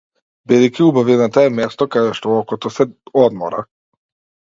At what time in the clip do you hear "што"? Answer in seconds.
2.21-2.31